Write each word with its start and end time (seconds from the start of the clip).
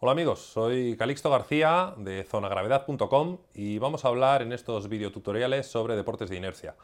Hola 0.00 0.12
amigos, 0.12 0.38
soy 0.38 0.96
Calixto 0.96 1.28
García 1.28 1.92
de 1.96 2.22
zonagravedad.com 2.22 3.38
y 3.52 3.78
vamos 3.78 4.04
a 4.04 4.08
hablar 4.08 4.42
en 4.42 4.52
estos 4.52 4.88
videotutoriales 4.88 5.66
sobre 5.66 5.96
deportes 5.96 6.30
de 6.30 6.36
inercia, 6.36 6.76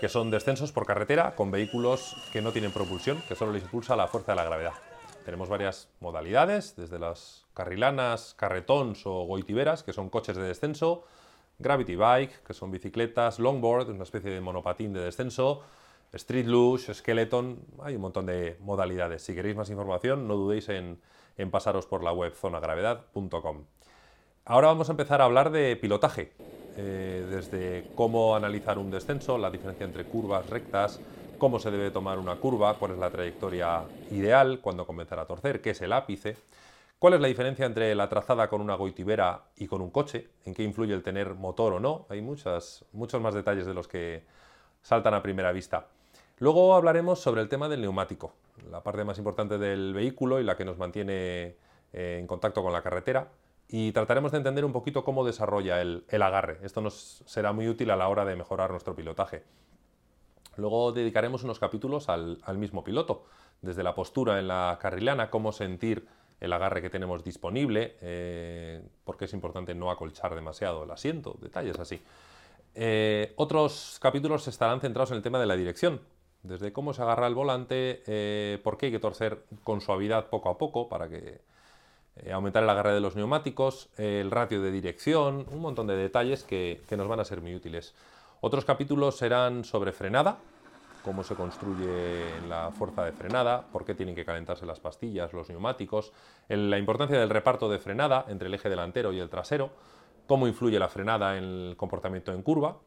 que 0.00 0.08
son 0.08 0.28
descensos 0.32 0.72
por 0.72 0.84
carretera 0.84 1.36
con 1.36 1.52
vehículos 1.52 2.16
que 2.32 2.42
no 2.42 2.50
tienen 2.50 2.72
propulsión, 2.72 3.22
que 3.28 3.36
solo 3.36 3.52
les 3.52 3.62
impulsa 3.62 3.94
la 3.94 4.08
fuerza 4.08 4.32
de 4.32 4.36
la 4.36 4.44
gravedad. 4.44 4.72
Tenemos 5.24 5.48
varias 5.48 5.88
modalidades, 6.00 6.74
desde 6.74 6.98
las 6.98 7.46
carrilanas, 7.54 8.34
carretons 8.36 9.06
o 9.06 9.22
goitiberas, 9.22 9.84
que 9.84 9.92
son 9.92 10.10
coches 10.10 10.36
de 10.36 10.42
descenso, 10.42 11.04
gravity 11.60 11.94
bike, 11.94 12.42
que 12.42 12.54
son 12.54 12.72
bicicletas, 12.72 13.38
longboard, 13.38 13.90
una 13.90 14.02
especie 14.02 14.32
de 14.32 14.40
monopatín 14.40 14.92
de 14.92 14.98
descenso, 14.98 15.62
street 16.12 16.46
luge, 16.46 16.92
skeleton, 16.94 17.58
hay 17.82 17.96
un 17.96 18.02
montón 18.02 18.26
de 18.26 18.56
modalidades. 18.60 19.22
Si 19.22 19.34
queréis 19.34 19.56
más 19.56 19.70
información, 19.70 20.28
no 20.28 20.36
dudéis 20.36 20.68
en 20.68 20.98
en 21.36 21.50
pasaros 21.50 21.86
por 21.86 22.02
la 22.02 22.12
web 22.12 22.34
zonagravedad.com. 22.34 23.64
Ahora 24.44 24.68
vamos 24.68 24.88
a 24.88 24.92
empezar 24.92 25.20
a 25.20 25.24
hablar 25.24 25.50
de 25.50 25.76
pilotaje, 25.76 26.32
eh, 26.76 27.26
desde 27.30 27.90
cómo 27.94 28.34
analizar 28.34 28.78
un 28.78 28.90
descenso, 28.90 29.38
la 29.38 29.50
diferencia 29.50 29.84
entre 29.84 30.04
curvas 30.04 30.48
rectas, 30.50 31.00
cómo 31.38 31.58
se 31.58 31.70
debe 31.70 31.90
tomar 31.90 32.18
una 32.18 32.36
curva, 32.36 32.74
cuál 32.74 32.92
es 32.92 32.98
la 32.98 33.10
trayectoria 33.10 33.82
ideal, 34.10 34.60
cuándo 34.60 34.86
comenzar 34.86 35.18
a 35.18 35.26
torcer, 35.26 35.60
qué 35.60 35.70
es 35.70 35.80
el 35.80 35.92
ápice, 35.92 36.36
cuál 36.98 37.14
es 37.14 37.20
la 37.20 37.28
diferencia 37.28 37.66
entre 37.66 37.94
la 37.94 38.08
trazada 38.08 38.48
con 38.48 38.60
una 38.60 38.74
goitibera 38.74 39.44
y 39.56 39.66
con 39.66 39.80
un 39.80 39.90
coche, 39.90 40.28
en 40.44 40.54
qué 40.54 40.62
influye 40.62 40.94
el 40.94 41.02
tener 41.02 41.34
motor 41.34 41.74
o 41.74 41.80
no, 41.80 42.06
hay 42.08 42.20
muchas, 42.20 42.84
muchos 42.92 43.20
más 43.20 43.34
detalles 43.34 43.66
de 43.66 43.74
los 43.74 43.86
que 43.86 44.24
saltan 44.82 45.14
a 45.14 45.22
primera 45.22 45.52
vista. 45.52 45.86
Luego 46.42 46.74
hablaremos 46.74 47.20
sobre 47.20 47.40
el 47.40 47.48
tema 47.48 47.68
del 47.68 47.82
neumático, 47.82 48.34
la 48.68 48.82
parte 48.82 49.04
más 49.04 49.16
importante 49.16 49.58
del 49.58 49.94
vehículo 49.94 50.40
y 50.40 50.42
la 50.42 50.56
que 50.56 50.64
nos 50.64 50.76
mantiene 50.76 51.54
eh, 51.92 52.18
en 52.18 52.26
contacto 52.26 52.64
con 52.64 52.72
la 52.72 52.82
carretera. 52.82 53.30
Y 53.68 53.92
trataremos 53.92 54.32
de 54.32 54.38
entender 54.38 54.64
un 54.64 54.72
poquito 54.72 55.04
cómo 55.04 55.24
desarrolla 55.24 55.80
el, 55.80 56.04
agarre. 56.10 56.58
Esto 56.64 56.80
nos 56.80 57.22
será 57.26 57.52
muy 57.52 57.68
útil 57.68 57.92
a 57.92 57.96
la 57.96 58.08
hora 58.08 58.24
de 58.24 58.34
mejorar 58.34 58.72
nuestro 58.72 58.96
pilotaje. 58.96 59.44
Luego 60.56 60.90
dedicaremos 60.90 61.44
unos 61.44 61.60
capítulos 61.60 62.08
al, 62.08 62.40
mismo 62.56 62.82
piloto, 62.82 63.24
desde 63.60 63.84
la 63.84 63.94
postura 63.94 64.40
en 64.40 64.48
la 64.48 64.76
carrilana, 64.82 65.30
cómo 65.30 65.52
sentir 65.52 66.08
el 66.40 66.52
agarre 66.52 66.82
que 66.82 66.90
tenemos 66.90 67.22
disponible, 67.22 67.94
eh, 68.00 68.82
porque 69.04 69.26
es 69.26 69.32
importante 69.32 69.76
no 69.76 69.92
acolchar 69.92 70.34
demasiado 70.34 70.82
el 70.82 70.90
asiento, 70.90 71.36
detalles 71.40 71.78
así. 71.78 72.02
Eh, 72.74 73.32
otros 73.36 73.98
capítulos 74.02 74.48
estarán 74.48 74.80
centrados 74.80 75.12
en 75.12 75.18
el 75.18 75.22
tema 75.22 75.38
de 75.38 75.46
la 75.46 75.54
dirección, 75.54 76.00
desde 76.42 76.72
cómo 76.72 76.92
se 76.92 77.02
agarra 77.02 77.26
el 77.26 77.34
volante, 77.34 78.02
eh, 78.06 78.60
por 78.62 78.76
qué 78.76 78.86
hay 78.86 78.92
que 78.92 78.98
torcer 78.98 79.44
con 79.62 79.80
suavidad 79.80 80.28
poco 80.28 80.48
a 80.48 80.58
poco 80.58 80.88
para 80.88 81.08
que 81.08 81.40
eh, 82.16 82.32
aumentar 82.32 82.62
el 82.62 82.70
agarre 82.70 82.92
de 82.92 83.00
los 83.00 83.16
neumáticos, 83.16 83.88
el 83.96 84.30
ratio 84.30 84.60
de 84.60 84.70
dirección, 84.70 85.46
un 85.50 85.60
montón 85.60 85.86
de 85.86 85.96
detalles 85.96 86.42
que, 86.42 86.82
nos 86.90 87.08
van 87.08 87.20
a 87.20 87.24
ser 87.24 87.40
muy 87.40 87.54
útiles. 87.54 87.94
Otros 88.40 88.64
capítulos 88.64 89.16
serán 89.16 89.64
sobre 89.64 89.92
frenada, 89.92 90.38
cómo 91.04 91.22
se 91.22 91.34
construye 91.34 92.24
la 92.48 92.70
fuerza 92.72 93.04
de 93.04 93.12
frenada, 93.12 93.64
por 93.72 93.84
qué 93.84 93.94
tienen 93.94 94.14
que 94.14 94.24
calentarse 94.24 94.66
las 94.66 94.80
pastillas, 94.80 95.32
los 95.32 95.48
neumáticos, 95.48 96.12
la 96.48 96.78
importancia 96.78 97.18
del 97.18 97.30
reparto 97.30 97.68
de 97.68 97.78
frenada 97.78 98.24
entre 98.28 98.48
el 98.48 98.54
eje 98.54 98.68
delantero 98.68 99.12
y 99.12 99.20
el 99.20 99.30
trasero, 99.30 99.70
cómo 100.26 100.46
influye 100.46 100.78
la 100.78 100.88
frenada 100.88 101.38
en 101.38 101.44
el 101.44 101.76
comportamiento 101.76 102.32
en 102.32 102.42
curva, 102.42 102.78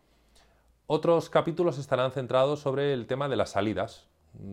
otros 0.87 1.29
capítulos 1.29 1.77
estarán 1.77 2.11
centrados 2.11 2.59
sobre 2.59 2.93
el 2.93 3.07
tema 3.07 3.27
de 3.27 3.35
las 3.35 3.51
salidas, 3.51 4.07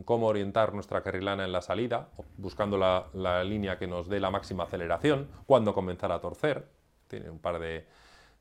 cómo 0.04 0.28
orientar 0.28 0.74
nuestra 0.74 1.02
carrilana 1.02 1.44
en 1.44 1.52
la 1.52 1.62
salida, 1.62 2.08
buscando 2.36 2.78
la, 2.78 3.44
línea 3.44 3.78
que 3.78 3.86
nos 3.86 4.08
dé 4.08 4.20
la 4.20 4.30
máxima 4.30 4.64
aceleración, 4.64 5.28
cuándo 5.46 5.74
comenzar 5.74 6.12
a 6.12 6.20
torcer, 6.20 6.68
tiene 7.08 7.30
un 7.30 7.38
par 7.38 7.58
de 7.58 7.86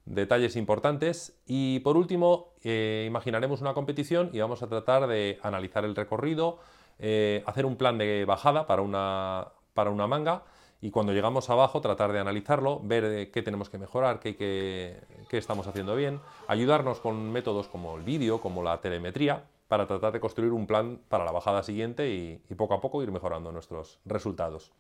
detalles 0.06 0.56
importantes. 0.56 1.40
Y 1.46 1.80
por 1.80 1.98
último, 1.98 2.54
eh, 2.64 3.06
imaginaremos 3.08 3.62
una 3.62 3.74
competición 3.74 4.30
y 4.34 4.40
vamos 4.40 4.64
a 4.64 4.68
tratar 4.68 5.08
de 5.08 5.40
analizar 5.42 5.84
el 5.84 5.96
recorrido, 5.96 6.60
eh, 7.00 7.44
hacer 7.46 7.66
un 7.66 7.76
plan 7.76 7.98
de 7.98 8.26
bajada 8.26 8.68
para 8.68 8.82
una, 8.82 9.50
para 9.74 9.90
una 9.90 10.08
manga 10.08 10.44
y 10.82 10.90
cuando 10.90 11.14
llegamos 11.14 11.50
abajo 11.50 11.80
tratar 11.80 12.12
de 12.12 12.20
analizarlo, 12.20 12.82
ver 12.84 13.06
eh, 13.06 13.32
qué 13.32 13.44
tenemos 13.44 13.70
que 13.70 13.78
mejorar, 13.78 14.20
qué, 14.20 14.36
qué, 14.36 15.38
estamos 15.38 15.68
haciendo 15.68 15.96
bien, 15.96 16.20
ayudarnos 16.48 17.00
con 17.00 17.32
métodos 17.32 17.68
como 17.68 17.96
el 17.96 18.04
vídeo, 18.04 18.42
como 18.42 18.64
la 18.64 18.82
telemetría, 18.82 19.46
para 19.68 19.86
tratar 19.88 20.12
de 20.12 20.20
construir 20.20 20.52
un 20.52 20.66
plan 20.66 21.00
para 21.08 21.24
la 21.24 21.32
bajada 21.32 21.62
siguiente 21.64 22.10
y, 22.10 22.42
y 22.50 22.56
poco 22.56 22.74
a 22.74 22.82
poco 22.82 23.04
ir 23.04 23.12
mejorando 23.12 23.52
nuestros 23.52 24.00
resultados. 24.06 24.74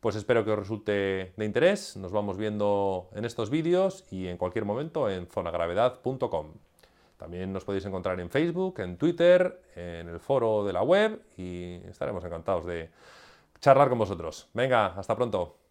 Pues 0.00 0.16
espero 0.16 0.44
que 0.44 0.50
os 0.50 0.58
resulte 0.58 1.32
de 1.36 1.44
interés, 1.44 1.96
nos 1.96 2.12
vamos 2.12 2.36
viendo 2.36 3.08
en 3.14 3.24
estos 3.24 3.48
vídeos 3.48 4.04
y 4.10 4.26
en 4.26 4.36
cualquier 4.36 4.64
momento 4.64 5.08
en 5.08 5.26
zonagravedad.com. 5.26 6.52
También 7.16 7.52
nos 7.52 7.64
podéis 7.64 7.86
encontrar 7.86 8.20
en 8.20 8.28
Facebook, 8.28 8.80
en 8.80 8.98
Twitter, 8.98 9.62
en 9.74 10.08
el 10.08 10.20
foro 10.20 10.64
de 10.64 10.72
la 10.72 10.82
web 10.82 11.22
y 11.38 11.76
estaremos 11.88 12.22
encantados 12.24 12.66
de 12.66 12.90
charlar 13.60 13.88
con 13.88 13.98
vosotros. 13.98 14.48
Venga, 14.54 14.86
hasta 14.86 15.14
pronto. 15.16 15.65